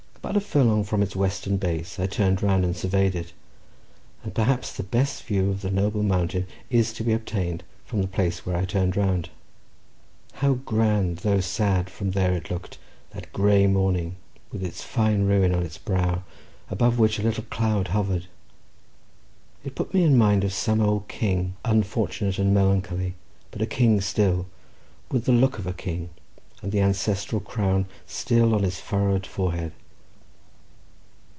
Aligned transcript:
About 0.23 0.37
a 0.37 0.45
furlong 0.45 0.83
from 0.83 1.01
its 1.01 1.15
western 1.15 1.57
base 1.57 1.99
I 1.99 2.05
turned 2.05 2.43
round 2.43 2.63
and 2.63 2.77
surveyed 2.77 3.15
it—and 3.15 4.35
perhaps 4.35 4.71
the 4.71 4.83
best 4.83 5.23
view 5.23 5.49
of 5.49 5.61
the 5.61 5.71
noble 5.71 6.03
mountain 6.03 6.45
is 6.69 6.93
to 6.93 7.03
be 7.03 7.11
obtained 7.11 7.63
from 7.85 8.01
the 8.03 8.07
place 8.07 8.45
where 8.45 8.55
I 8.55 8.63
turned 8.65 8.95
round. 8.95 9.29
How 10.33 10.53
grand, 10.53 11.17
though 11.17 11.39
sad, 11.39 11.89
from 11.89 12.11
there 12.11 12.33
it 12.33 12.51
looked, 12.51 12.77
that 13.09 13.33
grey 13.33 13.65
morning, 13.65 14.15
with 14.51 14.63
its 14.63 14.83
fine 14.83 15.25
ruin 15.25 15.55
on 15.55 15.63
its 15.63 15.79
brow, 15.79 16.21
above 16.69 16.99
which 16.99 17.17
a 17.17 17.23
little 17.23 17.45
cloud 17.45 17.87
hovered! 17.87 18.27
It 19.65 19.75
put 19.75 19.91
me 19.91 20.03
in 20.03 20.19
mind 20.19 20.43
of 20.43 20.53
some 20.53 20.81
old 20.81 21.07
king, 21.07 21.55
unfortunate 21.65 22.37
and 22.37 22.53
melancholy, 22.53 23.15
but 23.49 23.63
a 23.63 23.65
king 23.65 23.99
still, 24.01 24.45
with 25.09 25.25
the 25.25 25.31
look 25.33 25.57
of 25.57 25.65
a 25.65 25.73
king, 25.73 26.11
and 26.61 26.71
the 26.71 26.79
ancestral 26.79 27.41
crown 27.41 27.87
still 28.05 28.53
on 28.53 28.61
his 28.61 28.79
furrowed 28.79 29.25
forehead. 29.25 29.71